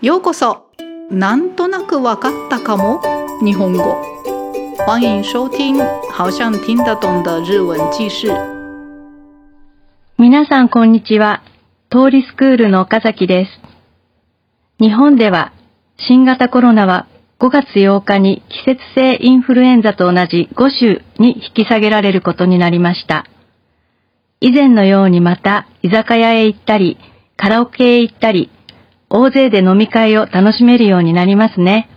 [0.00, 0.68] ようこそ
[1.10, 3.02] なんとなくわかったかも
[3.44, 4.00] 日本語
[4.86, 5.76] 欢迎收听
[6.12, 8.28] 好像听得懂的日文记事
[10.16, 11.42] 皆さんこんにちは。
[11.90, 13.50] 通りスクールの岡崎です。
[14.78, 15.52] 日本では
[15.96, 17.08] 新型コロナは
[17.40, 23.26] 5月8日に季節性インフルエンザと同じ5種に引き下げられることになりました。
[24.40, 26.98] 以前のようにまた居酒屋へ行ったり、
[27.36, 28.52] カラオケへ行ったり、
[29.10, 31.88] 大勢で飲み会を楽しめるようになりますね。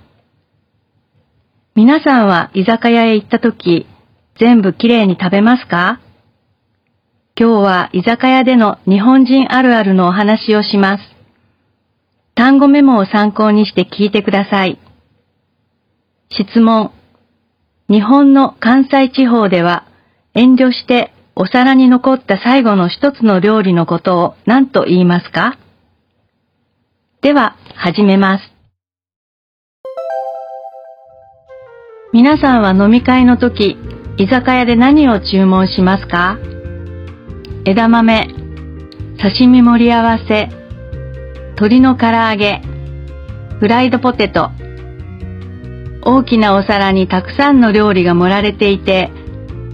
[1.75, 3.87] 皆さんは居酒屋へ行った時、
[4.39, 5.99] 全部きれいに食べますか？
[7.39, 11.03] 今日は居酒屋での日本人あるあるのお話をします。
[12.35, 14.79] 単語メモを参考にして聞いてください。
[16.29, 16.91] 質問。
[17.89, 19.85] 日本の関西地方では
[20.33, 25.57] 遠慮してお皿に残った最後の一つの料理のことを何と言いますか？
[27.21, 28.51] では、始めます。
[32.11, 33.77] 皆さんは飲み会の時、
[34.17, 36.39] 居酒屋で何を注文しますか？
[37.63, 38.27] 枝豆、
[39.21, 40.49] 刺身盛り合わせ、
[41.49, 42.63] 鶏の唐揚げ、
[43.59, 44.49] フライドポテト。
[46.03, 49.11] 大きなお皿にたくさんの料理が盛られていて、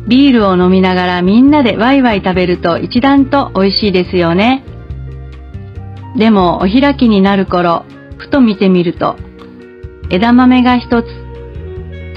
[0.09, 4.65] ビールを飲みながらみんなでワイワイ食べると一段と美味しいですよね。
[6.15, 7.85] でもお開きになる頃、
[8.17, 9.17] ふと見てみると、
[10.09, 11.05] 枝豆が一つ、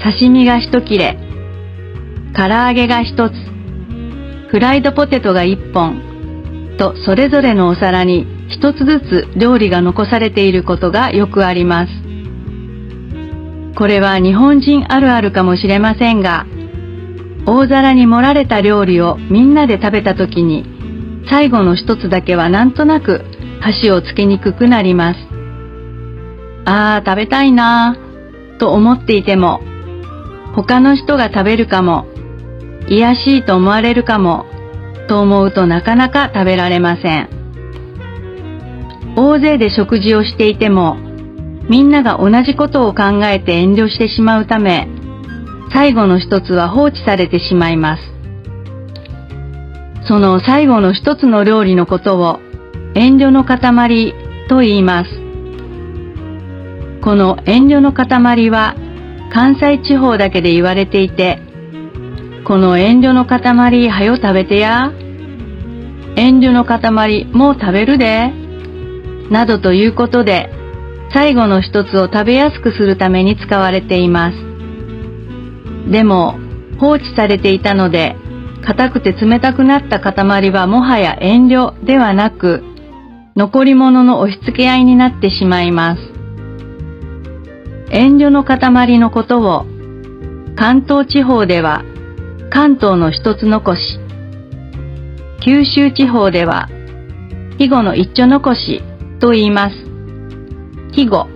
[0.03, 1.17] 刺身が一切れ、
[2.35, 3.33] 唐揚げが一つ、
[4.49, 11.91] フライドポテトが一本、とそれぞれのお皿に一つずつ料理が残されていることがよくあります。
[13.75, 16.45] これは日本人あるあるかもしれませんが、
[17.45, 20.65] 大皿に盛られた料理をみんなで食べた時に、
[21.29, 23.25] 最後の一つだけはなんとなく
[23.61, 25.19] 箸をつけにくくなります。
[26.65, 29.61] ああ、食べたいなぁ、と思っていても、
[30.55, 32.05] 他の人が食べるかも、
[32.87, 34.45] 癒しいと思われるかも、
[35.07, 37.29] と思うとなかなか食べられません。
[39.15, 40.97] 大勢で食事をしていても、
[41.69, 44.87] みんなが同じことを考えて遠慮してしまうため、
[45.71, 48.03] 最後の一つは放置されてしまいます。
[50.07, 52.39] その最後の一つの料理のことを
[52.93, 54.13] 遠慮の塊
[54.49, 55.09] と言います。
[57.01, 58.75] この遠慮の塊は
[59.31, 61.39] 関西地方だけで言われていて、
[62.45, 64.91] この遠慮の塊はよ食べてや。
[66.17, 68.33] 遠慮の塊もう食べるで。
[69.29, 70.49] などということで、
[71.13, 74.37] 最後の一つを食べやすくするために使われています。
[75.89, 76.37] でも、
[76.77, 78.17] 放置されていたので、
[78.65, 82.70] 硬くて冷たくなった塊はもはや遠慮ではなく、
[83.35, 86.01] 残り物の押し付け合いになってしまいます。
[87.89, 89.65] 遠慮の塊のことを
[90.57, 91.83] 関東地方では
[92.49, 93.99] 関東の一つ残し、
[95.43, 96.67] 九州地方では
[97.51, 98.81] 肥後の一丁残し
[99.19, 99.75] と言います。
[100.89, 101.27] 肥後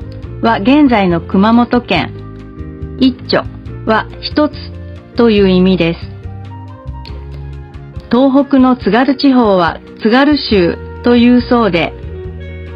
[0.42, 3.44] は現在の熊本県、一丁
[3.86, 4.54] は一つ
[5.16, 6.00] という意味です。
[8.12, 11.94] 東北の津軽地方は津軽州というそうで、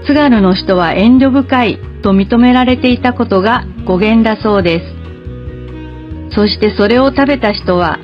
[0.06, 6.36] 津軽の人は遠慮深いと認められていたことが語源だそうです。
[6.36, 7.98] そしてそれを食べた人は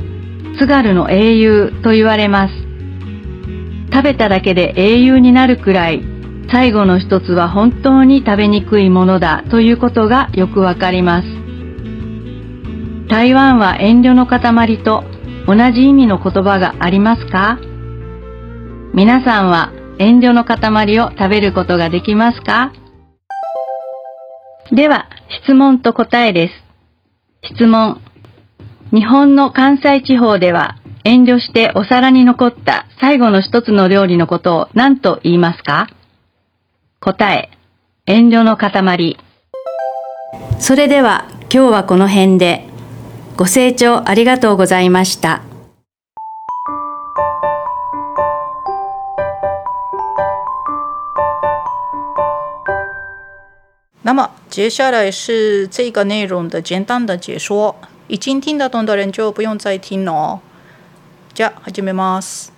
[0.58, 2.54] 津軽の英雄と言われます。
[3.94, 6.02] 食べただけで英雄になるくらい
[6.52, 11.28] 最後の一つは本当に食べにくいものだということがよくわかります。
[13.08, 15.04] 台湾は遠慮の塊と
[15.48, 17.60] 同じ意味の言葉がありますか？
[18.96, 22.74] 皆さんは遠慮の塊を食べることができますか？
[24.72, 25.10] では、
[25.46, 27.54] 質問と答えです。
[27.56, 28.02] 質問。
[28.92, 35.88] 日本の関西地方では遠慮してお皿に残った最後の一つの料理のことを何と言いますか？
[37.00, 37.52] 答え。
[38.06, 39.18] 遠慮の塊。
[40.60, 42.68] それでは今日はこの辺で
[43.38, 45.42] ご清聴ありがとうございました。
[54.06, 57.76] 那么接下来是这个内容的简单的解说，
[58.08, 60.42] 已经听得懂的人就不用再听了。
[61.34, 62.54] じゃあ始めます。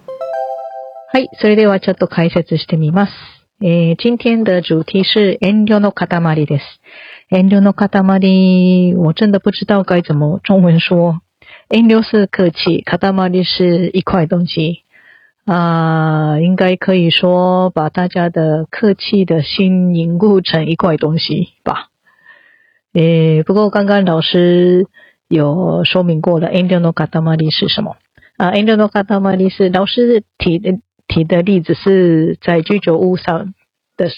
[1.13, 3.13] はい、それではちょっと解説してみます。
[3.61, 6.63] えー、今天的主题是遠慮の塊です。
[7.31, 11.21] 遠慮の塊，我真的不知道该怎么中文说。
[11.69, 14.83] 遠慮是客气，塊是一块东西。
[15.47, 21.87] 啊，应该可以说把大家的客气的心凝固成一块东西吧。
[22.91, 24.87] 诶，不过刚刚老师
[25.29, 27.95] 有说明过了，angel no katamari 是什么？
[28.35, 33.53] 啊，angel no katamari 是老师提的提的例子是在居酒屋上
[33.95, 34.09] 的，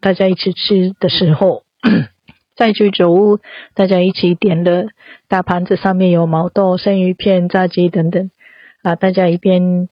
[0.00, 1.62] 大家一起吃的时候，
[2.56, 3.38] 在居酒屋
[3.72, 4.88] 大家一起点的
[5.28, 8.30] 大盘子上面有毛豆、生鱼片、炸鸡等等，
[8.82, 9.88] 啊，大家一边。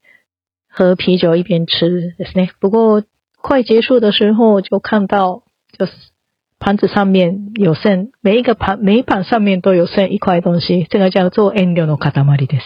[0.72, 2.50] 喝啤酒一边吃，ですね。
[2.60, 3.04] 不过
[3.42, 5.44] 快结束的时候就看到，
[5.78, 5.92] 就是
[6.60, 12.64] 盘子上面有剩，每一个盘每一盘上面都有剩一块东西，这个叫做 endo no katamari です。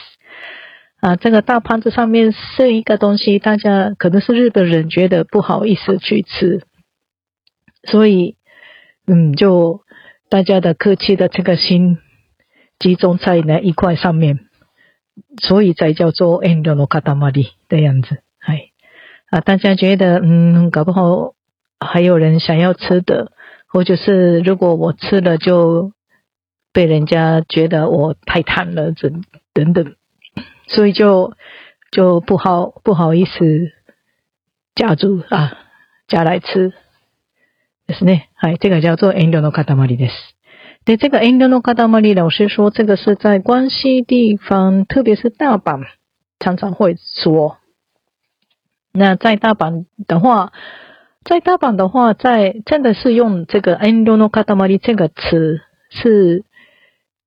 [0.99, 6.61] 啊，这个大盘子上面剩一个东西，大家可能是日本人觉得不好意思去吃，
[7.83, 8.35] 所以
[9.07, 9.81] 嗯，就
[10.29, 11.97] 大家的客气的这个心
[12.77, 14.44] 集中在那一块上面。
[15.41, 18.23] 所以才叫做遠慮の塊的样子。
[18.39, 18.71] 嗨
[19.29, 21.33] 啊，大家觉得嗯，搞不好
[21.79, 23.31] 还有人想要吃的，
[23.67, 25.93] 或者是如果我吃了就
[26.73, 29.23] 被人家觉得我太贪了，等
[29.53, 29.95] 等等，
[30.67, 31.33] 所以就
[31.91, 33.71] 就不好不好意思
[34.75, 35.57] 加入啊
[36.07, 36.73] 加来吃，
[37.87, 38.27] ですね。
[38.35, 39.63] はい、这个叫做遠慮の塊
[39.97, 40.13] です。
[40.85, 45.83] 对这个 Angel no Katamari 老师说，这个是在关西地方，特别是大阪，
[46.39, 47.57] 常常会说。
[48.91, 50.51] 那在大阪的话，
[51.23, 56.43] 在大阪的话，在真的是用这个 Angel no Katamari 这个词，是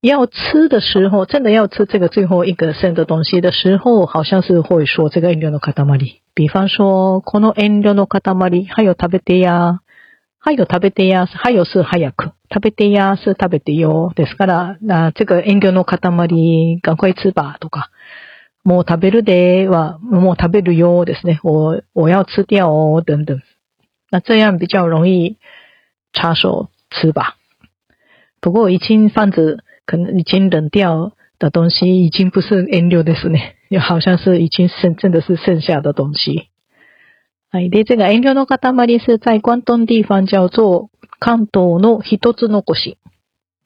[0.01, 6.17] 要吃的时候，真的要吃这个最后一个剩的东西的时候，好像是会说这个 Angel no Katamari。
[6.35, 9.79] 比方说，この Angel no Katamari 还有食べてや。
[10.47, 12.33] 还有食べてや、还有是早く。
[12.52, 14.12] 食べてや是食べてよ。
[14.16, 16.00] ですから、那这个遠慮の塊、
[16.82, 17.92] 赶快吃吧とか、
[18.64, 21.40] もう食べるでは、もう食べるよですね。
[21.44, 23.40] 我、我要吃掉哦、等等。
[24.12, 25.38] 那这样比较容易
[26.14, 27.36] 插手吃吧。
[28.42, 33.56] 不过已经放着，可能已经冷掉的东西，已经不是遠慮ですね。
[33.80, 36.50] 好像是已经剩，真的是剩下的东西。
[37.52, 37.70] はい。
[37.70, 40.89] で、这个遠慮の塊是在关东地方叫做
[41.20, 42.98] 関東の一つ残し。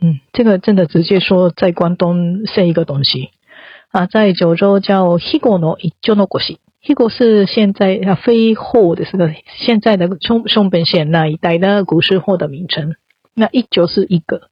[0.01, 3.29] 嗯，这个真的直接说在关东剩一个东西。
[3.91, 6.57] 啊，在九州叫ヒゴの一丁残し。
[6.81, 12.95] ヒゴ是现在啊非后的这个现在的松松本县那一带的古时候的名称。
[13.35, 14.49] 那一九是一个，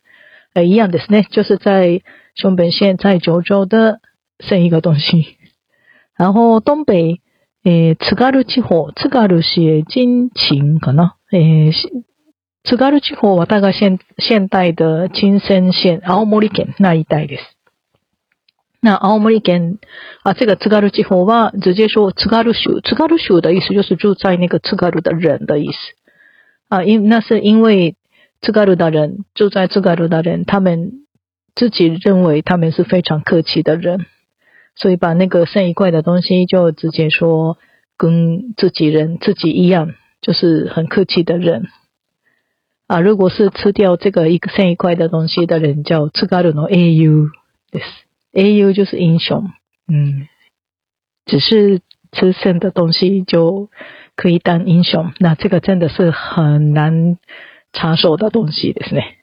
[0.53, 2.01] 呃，一样的呢，就是在
[2.35, 3.99] 松本县在九州的
[4.39, 5.37] 剩一个东西。
[6.15, 7.19] 然后东北。
[7.63, 11.11] えー、津軽地方、津軽市金秦かな。
[11.31, 12.03] えー、
[12.63, 17.43] 津軽地方は大概现现代的金森县、青森県那一带です。
[18.81, 19.77] 那青森県
[20.23, 25.77] 啊，这个津軽地方は直接说津軽州，津軽州的意思就是住在那个津軽的人的意思
[26.69, 27.95] 啊，因那是因为
[28.41, 31.05] 津軽的人住在津軽的人，他们
[31.55, 34.05] 自己认为他们是非常客气的人。
[34.73, 37.57] 所以把那个剩一块的东西就直接说
[37.97, 41.67] 跟自己人自己一样，就是很客气的人
[42.91, 42.99] 啊。
[42.99, 47.29] 如果是吃掉这个一个剩一块的东西的人，叫吃嘎鲁诺 A U，
[47.71, 47.83] です。
[48.33, 49.49] A U 就是英雄，
[49.87, 50.27] 嗯，
[51.25, 53.69] 只是吃剩的东西就
[54.15, 57.17] 可以当英雄，那这个真的是很难
[57.71, 59.17] 插手的东西，ですね。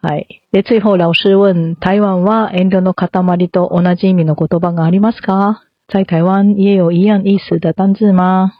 [0.00, 0.42] はい。
[0.50, 5.60] で、最後老师问、台湾は遠慮の塊と同じ意味の言葉がありますか？
[5.86, 8.52] 在台湾也有一样意思的单字吗？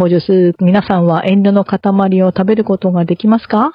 [0.00, 3.72] 或者是皆さんは遠慮の塊を食べることができますか？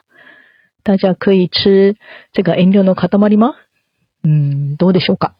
[0.84, 1.96] 大家可以吃
[2.34, 3.38] 这个遠慮の塊？
[3.38, 3.54] 吗
[4.24, 5.34] 嗯，どうでしょうか？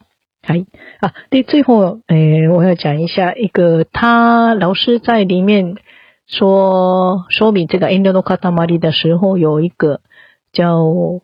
[0.44, 0.64] はい。
[1.00, 5.74] 啊，对，最后，诶，我要讲一下一个，他老师在里面
[6.28, 10.00] 说说明这个遠慮の塊的时候，有一个
[10.52, 11.20] 叫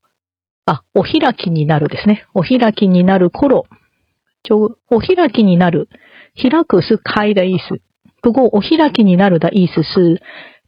[0.66, 2.24] あ、お開きになるですね。
[2.34, 3.66] お開きになる頃。
[4.42, 5.88] 就お開きになる。
[6.34, 7.78] 開く是開的意思。
[8.21, 10.21] 不过お開きになる的意思是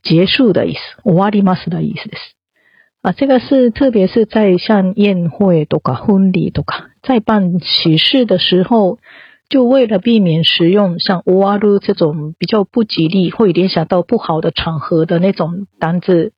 [0.04, 2.36] 结束的意思，終わります的意思です。
[3.02, 9.00] 啊，这个是特别是在像宴会とか婚礼とか，在办喜事的时候，
[9.50, 16.34] 就为了避免使用像終わる这种比较不吉利，会联想到不好的场合的那种单字，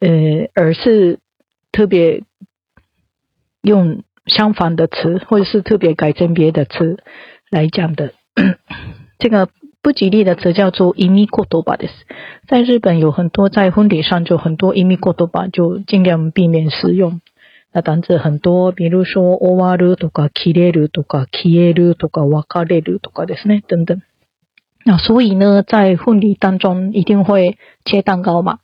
[0.00, 1.18] 呃，而是
[1.72, 2.22] 特别。
[3.60, 7.02] 用相反的词，或者是特别改成别的词
[7.50, 8.14] 来讲的，
[9.18, 9.48] 这个
[9.83, 11.89] 不吉利的词叫做“伊米过多巴”的。
[12.47, 17.19] 在日本有很多在婚礼上就很多“伊米过多巴”，就尽量避免使用。
[17.73, 24.01] 那单词很多，比如说“終わる”とか“切れる”とか“消える”とか“別れる”とかですね，等等。
[24.85, 28.59] 那所以呢，在婚礼当中一定会切蛋糕嘛。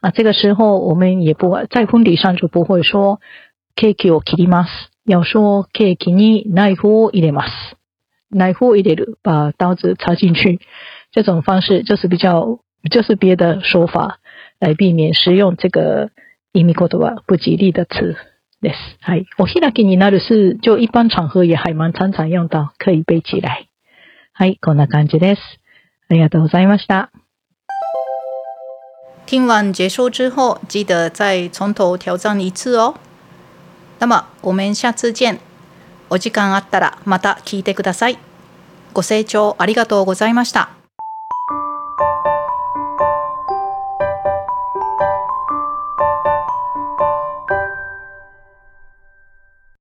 [0.00, 3.20] 啊，这个时候我们也不在婚礼上就不会说
[3.76, 4.68] “cake を切ります”，
[5.06, 7.76] 要说 “cake にナイフを入れます”。
[8.34, 10.60] ナイフを入れる，把刀子插进去。
[11.12, 12.58] 这种方式就是比较，
[12.90, 14.18] 就是别的说法
[14.58, 16.10] 来避免使用这个
[16.52, 18.16] 意味言葉不吉利的词。
[18.60, 18.76] です。
[19.02, 19.26] はい。
[19.36, 23.68] お開きになる是，就一般场合也还蛮常常用到，可以背起来。
[24.32, 25.40] はい、こんな感じです。
[26.08, 27.10] ありがとうございました。
[29.26, 32.94] 听完结束之后，记得再从头挑战一次哦。
[33.98, 35.38] 那么我们下次见。
[36.10, 38.18] お時間あったらまた聞いてください。
[38.94, 40.83] ご清聴ありがとうございました。